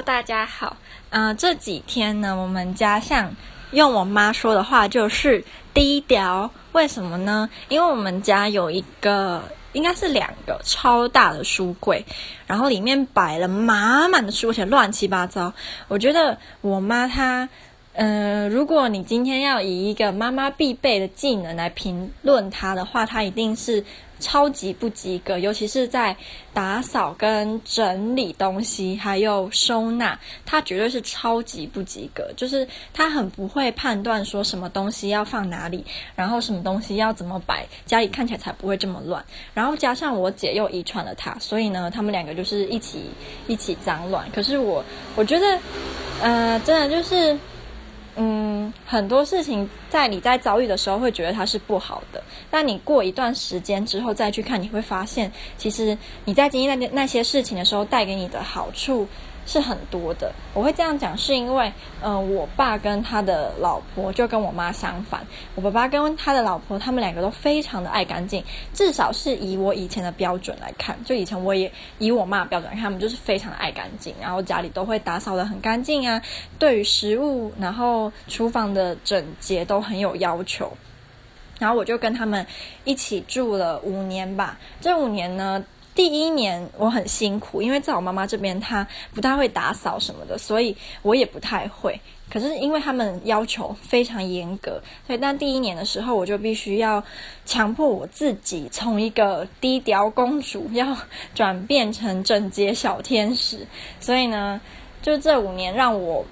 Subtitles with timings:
[0.00, 0.76] 大家好。
[1.10, 3.34] 嗯、这几天呢，我们家像
[3.72, 6.50] 用我妈说的话就是低调。
[6.72, 7.50] 为什么呢？
[7.68, 9.42] 因为我们家有一个，
[9.72, 12.06] 应该是两个超大的书柜，
[12.46, 15.52] 然后里面摆了满满的书，而且乱七八糟。
[15.88, 17.48] 我觉得我妈她。
[17.94, 23.84] 嗯、如果你今天要以一个妈妈必备的技能来评论她的话，她一定是
[24.22, 26.16] 超级不及格，尤其是在
[26.54, 32.32] 打扫跟整理东西，还有收纳，她绝对是超级不及格。
[32.36, 35.84] 就是她很不会判断说什么东西要放哪里，
[36.14, 39.22] 然后什么东西要怎么摆，家里看起来才不会这么乱。
[39.52, 43.10] 然后加上我姐又遗传了她，所以呢，他们两个就是一起
[43.48, 44.24] 一起脏乱。
[44.32, 44.82] 可是我
[45.16, 45.58] 我觉得，
[46.22, 47.36] 呃，真的就是。
[48.16, 59.08] 嗯，很多事情在你在遭遇的时候会觉得它是不好的，但你过一段时间之后再去看，你会发现，其实你在经历那那些事情的时候带给你的好处。
[59.44, 65.20] 是很多的，我会这样讲，是因为，嗯、我爸跟他的老婆就跟我妈相反，
[65.56, 76.22] 我爸爸跟他的老婆，他们两个都非常的爱干净，至少是以我以前的标准来看，就以前我也以我妈的标准看，他们就是非常的爱干净，然后家里都会打扫得很干净啊，
[76.58, 80.72] 对于食物，然后厨房的整洁都很有要求，
[81.58, 82.46] 然后我就跟他们
[82.84, 85.64] 一起住了五年吧，这五年呢。
[85.94, 92.00] 第一年我很辛苦，因为在我妈妈这边，她不太会打扫什么的，所以我也不太会。
[92.30, 97.04] 可是因为他们要求非常严格，所以但第一年的时候，我就必须要
[97.44, 100.96] 强迫我自己从一个低调公主要
[101.34, 103.66] 转变成整洁小天使。
[104.00, 104.58] 所以呢，
[105.02, 106.24] 就这五年让我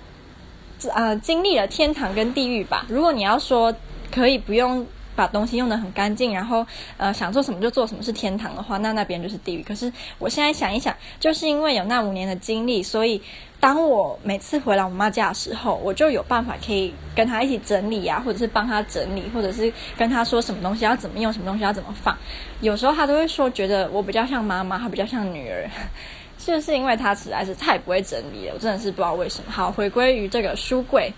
[0.95, 2.87] 呃经历了天堂跟地狱吧。
[2.89, 3.75] 如果你要说
[4.11, 4.87] 可以不用。
[5.21, 9.63] 把东西用得很干净，然后呃想做什么就做什么是天堂的话，那那边就是地狱。
[9.63, 13.21] 可是我现在想一想，就是因为有那五年的经历，所以
[13.61, 22.17] 当我每次回来我妈家的时候，我就有办法可以跟她一起整理啊，或者是帮她整理，或者是跟她说什么东西要怎么用，什么东西要怎么放。
[22.63, 25.69] 有时候她都会说，觉得我比较像妈妈，她比较像女儿，
[26.39, 29.53] 就是因为她实在是太不会整理了，我真的是不知道为什么。
[29.53, 31.13] 好，回归于这个书柜。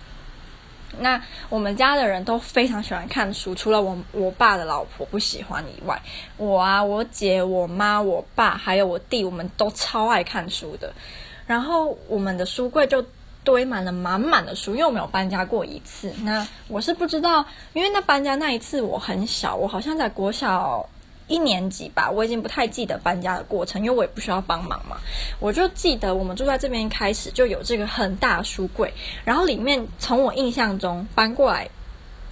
[0.99, 6.01] 那我们家的人都非常喜欢看书，除了我我爸的老婆不喜欢以外，
[6.37, 10.93] 我啊、我姐、我妈、我爸还有我弟，我们都超爱看书的。
[11.47, 13.05] 然后我们的书柜就
[13.43, 16.13] 堆满了满满的书，因为我没有搬家过一次。
[16.23, 20.89] 那我是不知道，因为那搬家那一次我很小，我好像在国小。
[21.33, 24.99] 一年级吧，我已经不太记得搬家的过程，因为我也不需要帮忙嘛。
[25.41, 28.93] 我就记得我们住在这边开始就有这个很大的书柜，
[29.25, 31.67] 然后里面从我印象中搬过来，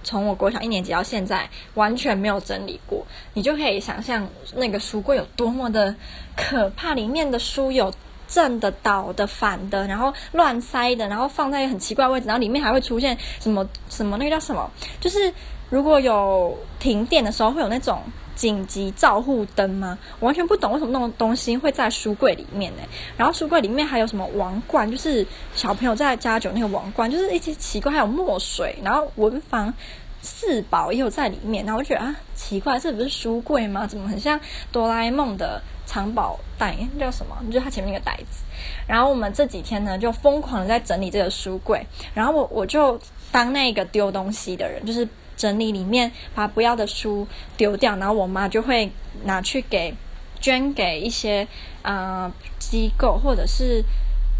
[0.03, 3.03] 从我国小一年级到现在完全没有整理过。
[3.33, 5.95] 你就可以想象那个书柜有多么的
[6.37, 7.91] 可怕，里面的书有
[8.27, 14.69] 正的、倒的、反的，然后乱塞的，然后放在很奇怪的位置，然后里面还会出现什么什么那个叫什么，
[14.99, 15.33] 就是
[15.69, 17.99] 如果有停电的时候会有那种。
[18.35, 19.97] 紧急照护灯吗？
[20.19, 22.81] 我完全不懂为什么那种东西会在书柜里面呢？
[23.17, 29.73] 然后书柜里面还有什么王冠，就是小朋友在家酒那个王冠，就是一些奇怪，还有墨水，然后文房
[30.21, 31.65] 四宝也有在里面。
[31.65, 33.85] 然后我觉得啊，奇怪，这不是书柜吗？
[33.85, 34.39] 怎么很像
[34.71, 36.75] 哆啦 A 梦的藏宝袋？
[36.99, 37.37] 叫什么？
[37.47, 38.43] 就是它前面那个袋子。
[38.87, 41.85] 然后我们这几天呢，就疯狂的在整理这个书柜。
[42.13, 42.99] 然后我我就
[43.31, 45.07] 当那个丢东西的人，就是。
[45.37, 47.27] 整理里面，把不要的书
[47.57, 48.91] 丢掉，然后我妈就会
[49.23, 49.93] 拿去给
[50.39, 51.47] 捐给一些
[51.81, 53.83] 啊、呃、机构，或者是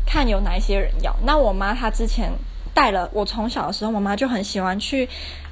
[0.05, 1.15] 看有哪一些人要。
[1.25, 2.31] 那我妈她之前
[2.73, 5.07] 带了我，从小的时候，我妈就很喜欢去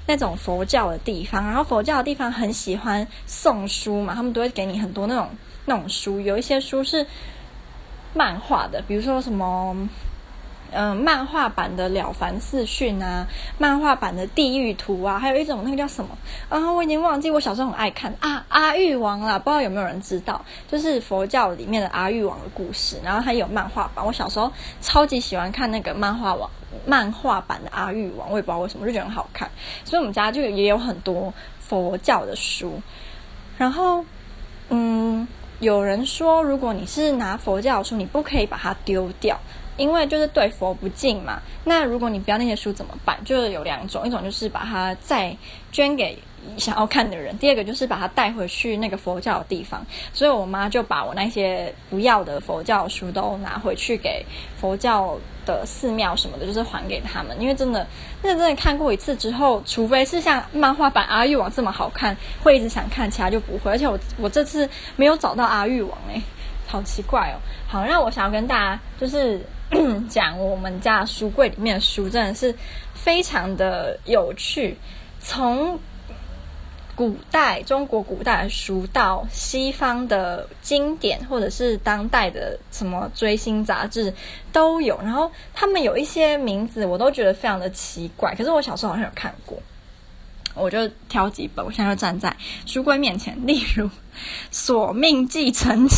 [0.07, 5.29] 那种佛教的地方，然后佛教的地方很喜欢送书嘛，他们都会给你很多那种
[5.66, 7.06] 那种书，有一些书是
[8.13, 9.75] 漫画的，比如说什么。
[10.72, 16.18] 嗯、漫画版的《了凡四训》啊，漫画版的《地狱图》啊，还有一种那个叫什么
[16.50, 16.72] 啊？
[16.72, 17.31] 我已经忘记。
[17.31, 20.44] 我小时候很爱看啊，《阿育王》啦，不知道有没有人知道？
[20.69, 24.06] 就是佛教里面的阿育王的故事，然后还有漫画版。
[24.06, 26.50] 我小时候超级喜欢看那个漫画王
[26.86, 29.50] 漫画版的阿育王，我也不知道为什么，就觉得很好看。
[29.86, 32.81] 所以我们家就也有很多佛教的书。
[33.57, 34.06] 然后，
[34.69, 35.27] 嗯，
[35.60, 39.39] 有人说，如果你是拿佛教的书，你不可以把它丢掉。
[39.80, 41.42] 因为就是对佛不敬嘛。
[41.64, 43.18] 那如果你不要那些书怎么办？
[43.26, 45.36] 就是有两种，一种就是把它再
[45.72, 46.18] 捐给
[46.58, 49.86] 想要看的人，第二个就是把它带回去那个佛教的地方。
[50.14, 54.26] 所以我妈就把我那些不要的佛教书都拿回去给
[54.58, 57.40] 佛教的寺庙什么的，就是还给他们。
[57.42, 57.86] 因为真的，
[58.22, 63.72] 那真的看过一次之后，除非是像漫画版阿育王这么好看，会一直想看，其他就不会。
[63.72, 66.22] 而且我我这次没有找到阿育王诶，
[66.68, 67.38] 好奇怪哦。
[67.68, 69.42] 好，那我想要跟大家就是。
[70.10, 72.54] 讲我们家书柜里面的书，真的是
[72.94, 74.77] 非常的有趣。
[75.19, 75.80] 从
[76.95, 84.13] 古代中国古代的书到西方的经典，或者是当代的什么追星杂志
[84.51, 85.00] 都有。
[85.01, 88.33] 然后他们有一些名字，我都觉得非常的奇怪。
[88.36, 89.57] 可是我小时候好像有看过。
[90.59, 92.35] 我就挑几本，我现在就站在
[92.65, 93.35] 书柜面前。
[93.47, 93.85] 例如
[94.51, 95.95] 《索命继承者》，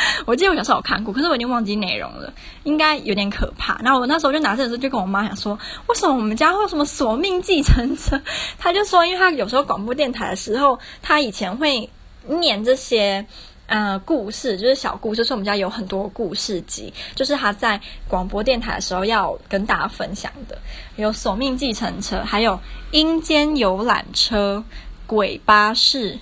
[0.26, 2.32] 我记得我小时候有看过，可是我已经忘记内容了，
[2.64, 3.78] 应该有点可怕。
[3.82, 8.20] 然后我那时候就拿这本书，就跟我妈讲说：“为什么我们家会有什么索命继承者？”
[8.58, 11.88] 她就说：“因为她有时候广播电台的时候，她以前会
[12.26, 13.24] 念这些。”
[13.70, 20.58] 呃，故事就是小故事，是我们家有很多故事集，就是他在广播电台的时候要跟大家分享的，
[20.96, 22.58] 有索命计程车，还有
[22.90, 24.64] 阴间游览车、
[25.06, 26.18] 鬼巴士。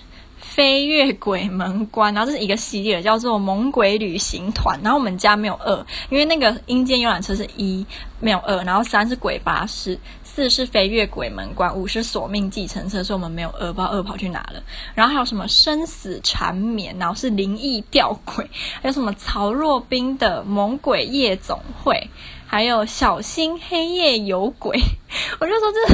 [0.49, 4.79] 飞越鬼门关，然后这是一个系列，叫做猛鬼旅行团。
[4.83, 7.85] 然后我们家没有二，因为那个阴间游览车是一，
[8.19, 8.63] 没有二。
[8.63, 14.61] 然后三是鬼巴士，四是飞越鬼门关，五是索命计程车，所以我们没有二，不知道二跑去哪了。
[14.95, 18.45] 然后还有什么生死缠绵，然后是灵异吊诡，
[18.81, 22.09] 还有什么曹若冰的猛鬼夜总会。
[22.51, 24.75] 还有小心黑夜有鬼，
[25.39, 25.93] 我就说这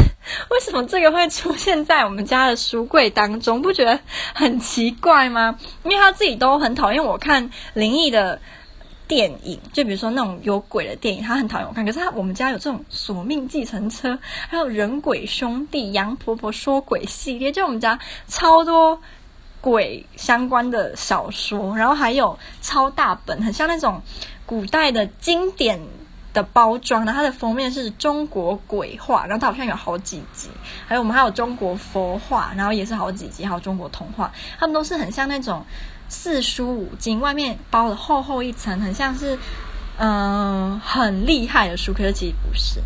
[0.50, 3.62] 为什么这个会出现在我们家的书柜当中？
[3.62, 4.00] 不觉得
[4.34, 5.60] 很奇怪吗？
[5.84, 8.40] 因为他自己都很讨厌我看灵异的
[9.06, 11.86] 电影，就比如说那种有鬼的电影，他很讨厌我看。
[11.86, 14.18] 可是他我们家有这种索命计程车，
[14.48, 18.00] 还有人鬼兄弟、杨婆婆说鬼系列，就我们家
[18.30, 18.98] 超多
[19.60, 24.02] 鬼相关的小说，然后还有超大本，很像那种
[24.46, 25.82] 古代的经典。
[26.36, 30.50] 的包装，然后它的封面是中国鬼画，然后它好像有好几集，
[30.86, 35.66] 还有我们还有中国佛画，然后也是好几集，还有中国童话，他们都是很像那种
[36.10, 39.40] 四书五经，外面包了厚厚一层，很像是
[39.98, 42.82] 嗯、很厉害的书，可是其实不是。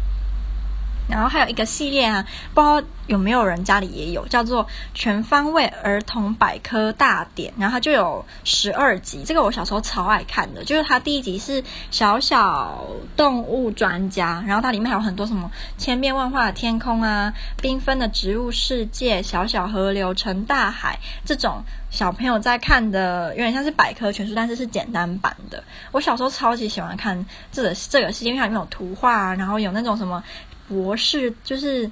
[1.09, 4.63] 然后还有一个系列啊，不知道有没有人家里也有，叫做
[4.94, 9.23] 《全方位儿童百科大典》，然后它就有十二集。
[9.25, 12.85] 这个我小时候超爱看的，就是它第一集是小小
[13.17, 25.63] 动物专家，然后它里面还有很多什么千变万化的天空啊，缤纷的植物世界，小小河流成大海，这种小朋友在看的，有点像是百科全书，但是是简单版的。
[25.91, 30.23] 我小时候超级喜欢看这个这个系列，因为它里面有图画啊，然后有那种什么。
[30.69, 31.92] 博士就是，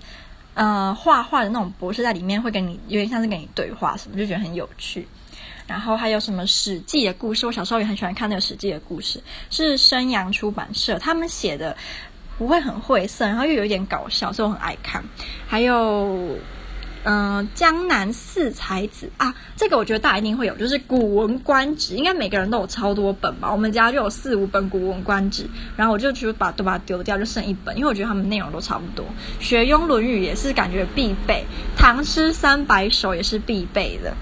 [0.54, 5.06] 呃，画画的那种博士在里面会跟你有点像是跟你对话什么，就觉得很有趣。
[5.68, 11.76] 然后还有什么《史记》的故事，我小时候也很喜欢看那个《史记》的故事，是生阳出版社他们写的，
[12.38, 15.04] 不会很晦涩，然后又有一点搞笑，所以我很爱看。
[15.48, 16.38] 还有。
[17.10, 23.50] 嗯、江南四才子啊，这个我觉得大家一定会有，就是《古文观止》，应该每个人都有超多本吧？
[23.50, 25.44] 我们家就有四五本《古文观止》，
[25.78, 29.06] 然后我就去把都把它丢掉，就剩一本，因为我觉得他们内容都差不多。
[29.40, 31.46] 学庸《论语》也是感觉必备，
[31.78, 34.14] 唐诗三百首也是必备的。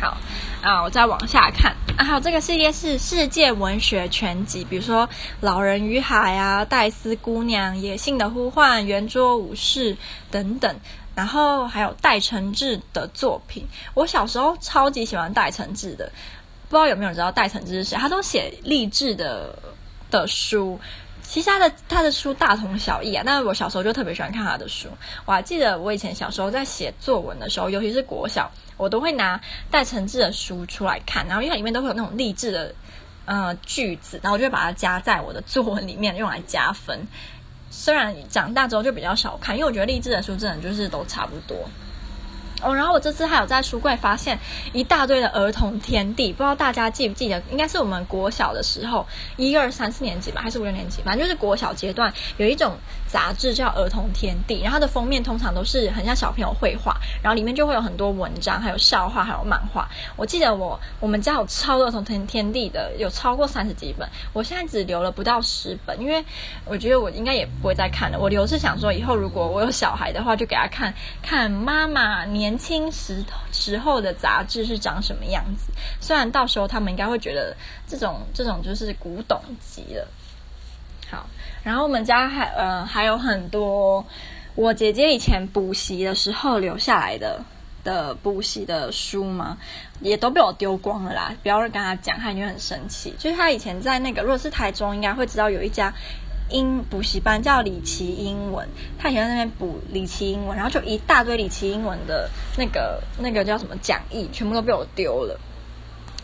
[0.00, 0.16] 好
[0.62, 5.08] 啊，我再往下看啊，还有这个系列是世界文学全集，比如说
[5.40, 9.94] 《老人与海》啊，《黛丝姑娘》、《野性的呼唤》、《圆桌武士》
[10.30, 10.76] 等等。
[11.14, 16.10] 然后还有戴承志的作品，我小时候超级喜欢戴承志的，
[16.68, 17.96] 不知道有没有人知道戴承志是谁？
[17.96, 19.54] 他都写励志的
[20.10, 20.80] 的书，
[21.22, 23.22] 其实他的他的书大同小异啊。
[23.26, 24.88] 但是我小时候就特别喜欢看他的书，
[25.26, 29.38] 我还记得我以前小时候在写作文的时候，尤其是国小，我都会拿
[29.70, 32.74] 戴承志的书出来看，然后因为它里面都会有那种励志的
[33.26, 37.06] 呃句子，然后我就会把它加在我的作文里面，用来加分。
[37.72, 41.66] 虽然长大之后就比较少看，因为我觉得励志的书真的就是都差不多。
[42.62, 44.38] 哦，然后我这次还有在书柜发现
[44.72, 47.42] 一大堆的儿童天地，不知道大家记不记得？
[47.50, 51.02] 应该是我们国小的时候，一二三四年级吧，还是五六年级？
[51.02, 52.76] 反正就是国小阶段有一种
[53.08, 59.88] 杂志叫《儿童天地》，然后它的封面通常都是很像小朋友绘画，然后里面就会有很多文章，还有笑话，还有漫画。
[60.14, 66.24] 我记得我我们家有超多儿童天天地的，有超过三十几本，我现在只留了不到十本，因为
[66.64, 68.18] 我觉得我应该也不会再看了。
[68.20, 72.51] 我留是想说，以后如果我有小孩的话，就给他看看妈妈年。
[72.52, 75.72] 年轻时时候的杂志是长什么样子？
[76.02, 77.56] 虽然到时候他们应该会觉得
[77.86, 80.06] 这种这种就是古董级了。
[81.10, 81.26] 好，
[81.62, 84.04] 然后我们家还呃还有很多
[84.54, 87.42] 我姐姐以前补习的时候留下来的
[87.84, 89.56] 的补习的书嘛，
[90.02, 91.34] 也都被我丢光了啦。
[91.42, 93.14] 不要跟他讲，他已经很生气。
[93.18, 95.90] 就是他以前在那个，如果是台中，应该会知道有一家。
[96.52, 98.68] 英补习班叫李奇英文，
[98.98, 105.38] 他以前在那边补李奇英文，然后就一大堆李奇英文的那个那个叫什么讲义，全部都被我丢了。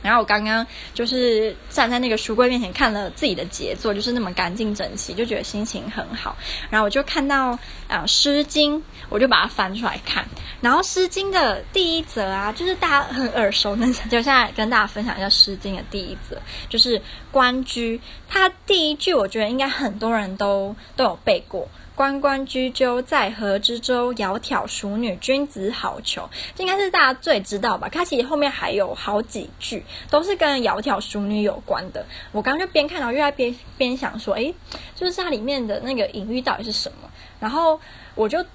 [0.02, 6.36] 然后我刚刚就是站在那个书柜面前看了自己的杰作，就是那么干净整齐，就觉得心情很好。
[6.70, 8.78] 然后我就看到啊，呃，《诗经》，
[9.08, 10.24] 我就把它翻出来看。
[10.60, 16.98] 然后《诗经》的第一则啊，就是大家很耳熟能详，就现在跟大家分享一下《诗经》的第一则，就是
[17.30, 17.98] 《关雎》。
[18.28, 21.68] 它第一句，我觉得应该很多人都都有背过。
[21.98, 26.28] 关关雎鸠，在河之洲，窈窕淑女，君子好逑。
[26.54, 27.88] 这应该是大家最知道吧？
[27.90, 32.06] 它其实后面还有好几句，都是跟窈窕淑女有关的。
[32.30, 34.54] 我刚刚就边看到，又在边边想说，诶，
[34.94, 37.10] 就是它里面的那个隐喻到底是什么？
[37.40, 37.80] 然后
[38.14, 38.46] 我就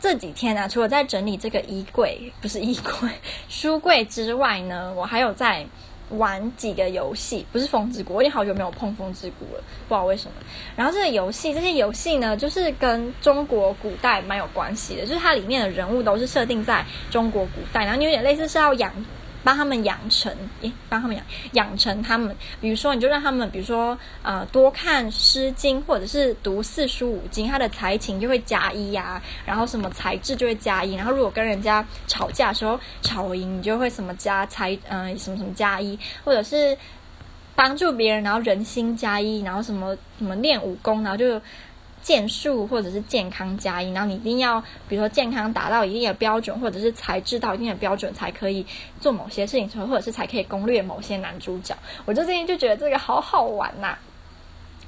[0.00, 3.10] 这几天啊，除了在整理这个衣柜，不是衣柜，
[3.50, 5.66] 书柜之外呢，我还有在。
[6.10, 10.32] 玩几个游戏，不是风之谷，我已经好久没有碰风之谷了，不知道为什么。
[10.76, 18.92] 然后这个游戏，这些游戏呢，就是跟中国古代蛮有关系的，就是它里面的人物都是设定在中国古代，然后你有点类似是要养。
[19.46, 22.34] 帮他们养成，诶，帮他们养养成他们。
[22.60, 30.94] 比如说，你就让他们，比如说，呃，多看《诗经》，或者是读四书五经，他的才情就会加一呀、然后什么才智就会加一。
[30.94, 36.76] 然后如果跟人家吵架的时候吵赢，你就会什么加才，嗯、呃，什么什么加一，或者是
[37.54, 41.40] 帮助别人，然后人心加一，然后什么什么练武功，然后就。
[42.06, 48.64] 剑术或者是健康加一，然后你一定要，比如说健康达到一定的标准，或者是才智到一定的标准，才可以
[49.00, 51.76] 做某些事情，或者是才可以攻略某些男主角。
[52.04, 53.98] 我就最近就觉得这个好好玩呐、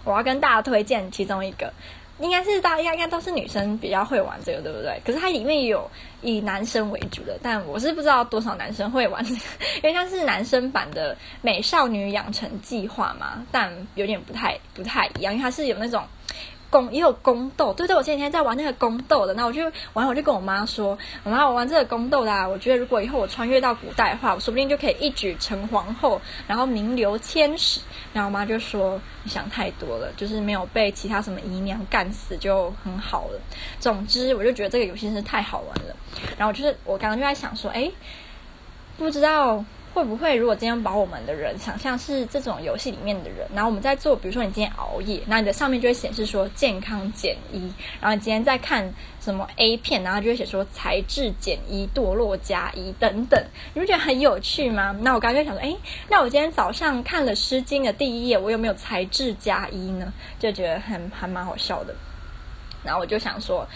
[0.05, 1.73] 我要跟大家推荐其中一个，
[2.21, 5.03] 应该是大家应该都是女生比较会玩这个，对不对？
[5.05, 5.91] 可是它里面有
[6.23, 16.01] 以男生为主的，但我是不知道多少男生会玩，因为它是男生版的《美少女养成计划》嘛，但有点不太不太一样，因为它是有那种。
[16.71, 19.63] 宫也有宫斗，对对，我前几天在玩那个宫斗的，那我就
[19.95, 27.81] 玩，我就跟我妈说，我妈我玩这个宫斗的啊，我觉得如果以后我穿越到古代的话，我说不定就可以一举成皇后，然后名留千史。
[28.13, 33.41] 然后我妈就说你想太多了，就是没有被其他什么姨娘干死就很好了。
[33.81, 35.97] 总之，我就觉得这个游戏真是太好玩了。
[36.37, 37.91] 然后就是我刚刚就在想说，哎，
[38.97, 39.65] 不知道。
[39.99, 54.95] 会不会，如果今天把我们的人想象是这种游戏里面的人，然后我们在做，比如说你今天熬夜，那你的上面就会显示说健康减一，然后你今天在看什么 A 片，然后就会写说才智减一、堕落加一等等，你不觉得很有趣吗？
[55.01, 55.77] 那我刚刚就想说，哎，
[56.09, 60.13] 那我今天早上看了《诗经》的第一页，我有没有才智加一呢？
[60.39, 61.93] 就觉得很还蛮好笑的。
[62.85, 63.67] 然后我就想说，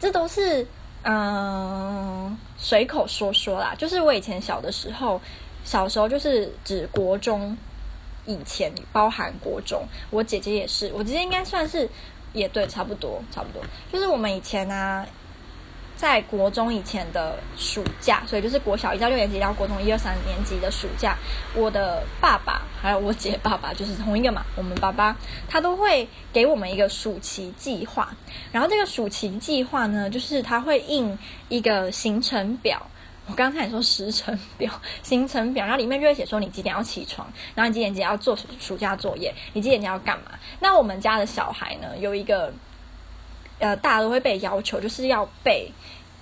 [0.00, 0.66] 这都是
[1.04, 5.20] 嗯随口说说啦，就是我以前小的时候。
[5.68, 7.54] 小时候就是指国中
[8.24, 9.82] 以前，包含国中。
[10.08, 11.86] 我姐姐也是，我姐姐应该算是
[12.32, 13.62] 也对，差不多差不多。
[13.92, 15.06] 就是我们以前呢、啊，
[15.94, 21.18] 在国中以前的暑假，所以就是国小一到六年级到国中一二三年级的暑假，
[21.54, 25.14] 我的爸爸还有我姐爸爸就是同一个嘛，我们爸爸
[25.50, 28.16] 他都会给我们一个暑期计划。
[28.52, 31.18] 然后这个暑期计划呢，就是他会印
[31.50, 32.86] 一个行程表。
[33.28, 40.32] 我刚才也说时程表、行程表，然后里面就会写说你几点要起床，然后你几点几点要做暑假作业，你几点几点要干嘛？
[40.60, 42.52] 那我们家的小孩呢，有一个
[43.58, 45.70] 呃，大家都会被要求，就是要背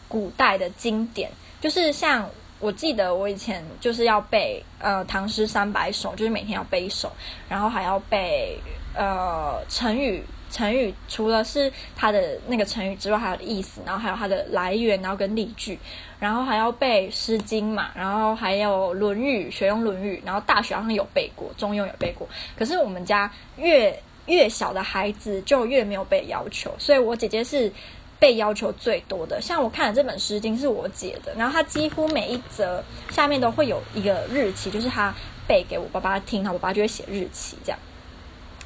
[0.09, 7.13] 古代的经典，就是像我记得我以前就是要背呃《唐诗三百首》，就是每天要背一首，
[7.49, 8.59] 然后还要背
[8.95, 10.25] 呃成语。
[10.51, 15.79] 成语除了是它的那个成语之外，还有意思，然后还有它的来源，然后跟例句，
[16.19, 22.29] 然后还要背《诗经》嘛，然后还有《论语》，学用《论语》，然后大学好像有背过，中庸有背过。
[22.57, 27.71] 可是我们家越越小的孩子就越没有被要求，所以我姐姐是
[28.19, 29.41] 被要求最多的。
[29.43, 35.15] 像我看的这本《诗经》是我姐的，然后她几乎每一则下面都会有一个日期，就是她
[35.47, 37.79] 背给我爸爸听，然后我爸就会写日期这样。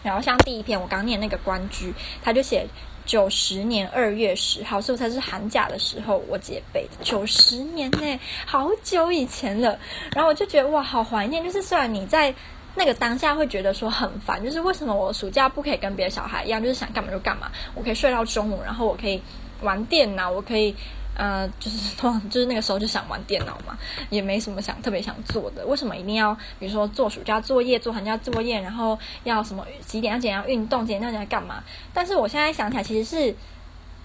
[0.03, 1.87] 然后像第一篇我刚念那个《关雎》，
[2.23, 2.67] 他就写
[3.05, 7.05] 九十年二月十号，所以才是寒假的时候我姐背的。
[7.05, 9.79] 九十年呢，好久以前了。
[10.13, 11.43] 然后我就觉得哇，好怀念。
[11.43, 12.35] 就是虽然你在
[12.75, 19.21] 那个当下会觉得说很烦，就是为什么我暑假不可以跟别的小孩一样，就是想干嘛就干嘛，我可以睡到中午，然后我可以
[19.63, 20.75] 玩电脑，我可以。
[21.21, 23.77] 呃，就是通常就是那个时候就想玩电脑嘛，
[24.09, 25.67] 也没什么想特别想做的。
[25.67, 31.63] 为什么一定要比如说做暑假作业、做寒假作业，然后要什么几点要怎样运动，几点要怎样干嘛？
[31.93, 33.37] 但是我现在想起来，其实是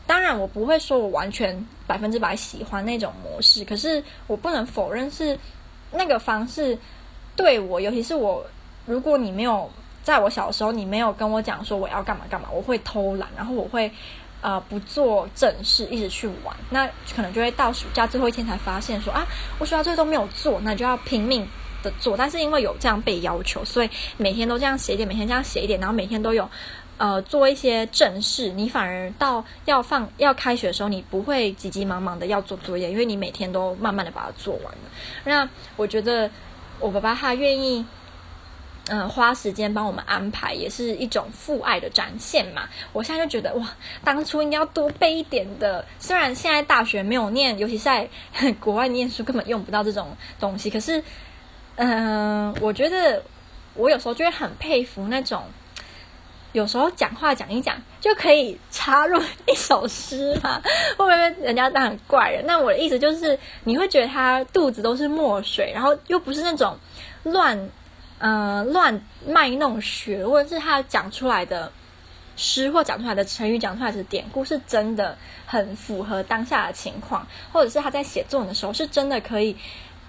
[0.06, 5.40] 当然我不会说我完全百分之百喜欢那种模式，可是我不能否认是
[5.94, 6.78] 那个方式
[7.34, 8.46] 对我，尤其是我，
[8.86, 9.72] 如果你没有
[10.04, 13.90] 在我小时候，你没有跟我讲说我要干嘛干嘛，我会偷懒，然后我会。
[14.46, 19.26] 呃，不做正事，一直去玩，那可能就会到暑假最后一天才发现说啊，
[19.58, 21.48] 我暑假作业都没有做，那就要拼命
[21.82, 26.48] 的做，但是因为有这样被要求，所以每天都这样写一点，每天这样写一点，然后每天都有
[27.00, 34.80] 呃做一些正事，你反而到要放要开学的时候，你不会急急忙忙的要做作业，因为你每天都慢慢的把它做完了。
[35.24, 36.30] 那我觉得
[36.80, 37.84] 我爸爸他愿意。
[38.88, 42.70] 嗯、花时间帮我们安排也是一种父爱的展现嘛。
[42.94, 43.68] 我现在就觉得哇，
[44.04, 45.84] 当初应该要多备一点的。
[45.98, 48.08] 虽然现在大学没有念，尤其在
[48.62, 50.70] 国外念书，根本用不到这种东西。
[50.70, 51.04] 可是，
[51.78, 53.24] 嗯、我觉得
[53.74, 55.44] 我有时候就会很佩服那种，
[56.52, 60.62] 有时候讲话讲一讲就可以插入一首诗嘛。
[60.96, 62.46] 会不会人家当很怪人？
[62.46, 66.78] 那我的意思就是，你会觉得他肚子都是墨水，然后又不是那种
[67.24, 67.58] 乱。
[68.26, 71.72] 呃，乱卖弄学，问是他讲出来的
[72.36, 75.16] 诗，或讲出来的成语，讲出来的典故，是真的
[75.46, 79.56] 很符合当下的情况，或者是他在写作文的时候，是真的可以，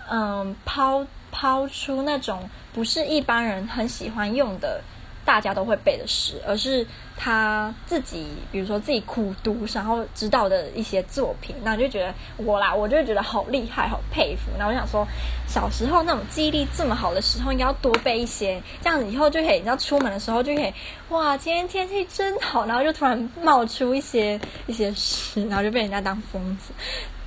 [0.08, 4.80] 嗯、抛抛出那种不是一般人很喜欢用的。
[5.26, 14.52] 大家都会背的诗，而是他自己，比如说自己苦读，然后知道的一些作品，那就觉得我啦，我就觉得好厉害，好佩服。
[14.56, 15.06] 那我想说，
[15.48, 20.72] 小时候那种记忆力这么好的时候，应该要多背一些，这样子以后就可以，你知道出门的时候就可以，
[21.08, 26.72] 哇，今天天气真好，然后就突然冒出一些一些诗，然后就被人家当疯子，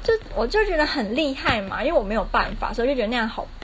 [0.02, 3.46] 就我就觉得很厉害嘛，因为我没有办法，所以就觉得那样好。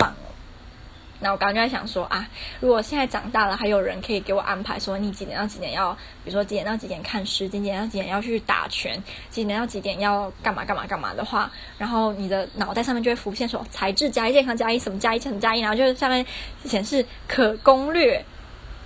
[1.25, 2.29] 那我刚刚就在想说啊，
[2.59, 5.91] 如果现在长大了，还有人可以给我安排说，你几点到几点要，
[6.23, 9.01] 比如说几点到几点看诗，几点到几点要去打拳，
[9.31, 16.23] 几点到几点要干嘛干嘛干嘛的话，然后你的脑袋上面就会浮现说，材质加一，健康加一，什么加一，什么加一，然后就是下面
[16.63, 18.23] 显示可攻略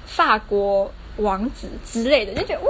[0.06, 2.70] 法国王子之类的，就觉得哇。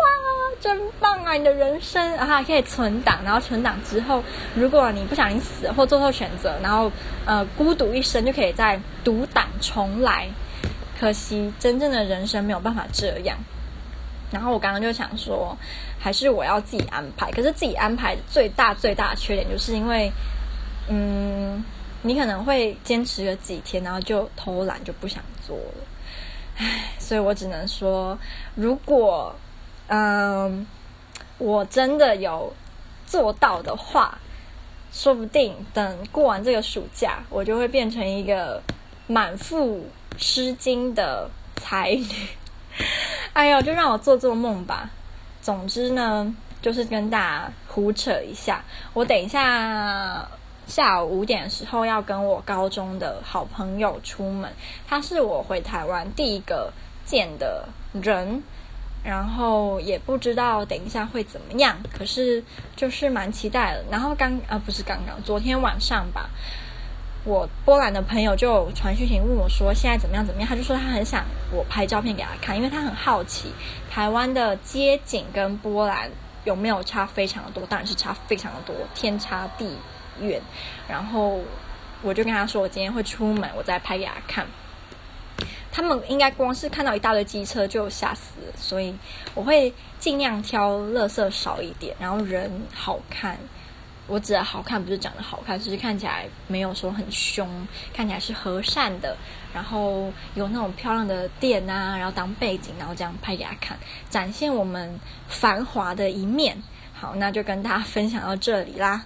[0.61, 1.31] 真棒啊！
[1.35, 4.21] 你的人生啊，还可以存档，然后存档之后，
[4.53, 6.91] 如果你不小心死或做错选择，然后
[7.25, 10.27] 呃孤独一生，就可以再读档重来。
[10.99, 13.37] 可惜真正的人生没有办法这样。
[14.31, 15.57] 然后我刚刚就想说，
[15.97, 17.31] 还是我要自己安排。
[17.31, 20.11] 可是自己安排最大最大的缺点，就是因为
[20.89, 21.63] 嗯，
[22.01, 25.85] 你可能会坚持个几天，然后就偷懒，就不想做了。
[26.99, 28.17] 所以我只能说，
[28.55, 29.35] 如果。
[29.91, 30.67] 嗯，
[31.39, 32.53] 我真的有
[33.07, 34.19] 做到的话，
[34.91, 38.61] 说不定等过完这个暑假，我就会变成一个
[39.07, 42.05] 满腹诗经的才女。
[43.33, 44.91] 哎呦，就让我做做梦吧。
[45.41, 48.63] 总之呢，就是跟大家胡扯一下。
[48.93, 50.29] 我等一下
[50.69, 54.49] 下午五点的时候要跟我高中的好朋友出门，
[54.87, 56.71] 他是我回台湾第一个
[57.03, 58.41] 见的人。
[59.01, 62.43] 然后也不知道等一下会怎么样，可是
[62.75, 63.85] 就是蛮期待的。
[63.89, 66.29] 然后刚啊，不是刚刚，昨天晚上吧，
[67.23, 73.53] 我波兰的朋友就传讯息问我说现在怎么样怎么样，他就说他很想我拍照片给他看，因为他很好奇
[73.89, 76.11] 台湾的街景跟波兰
[76.43, 79.77] 有没有差非常的多，当然是差非常的多，天差地
[80.21, 80.41] 远。
[80.87, 81.39] 然后
[82.01, 84.45] 我就跟他说我今天会出门，我再拍给他看。
[85.71, 88.93] 他们应该光是看到一大堆机车就吓死了，所以
[89.35, 93.37] 我会尽量挑垃圾少一点，然后人好看。
[94.07, 97.47] 我指的好看不是长得好看，就是看起来没有说很凶，
[97.93, 99.15] 看起来是和善的，
[99.53, 103.77] 然后有那种漂亮的店啊，然后当背景，然后这样拍给他看，
[104.09, 106.59] 展现我们繁华的一面。
[106.91, 109.03] 好，那就跟大家分享到这里啦。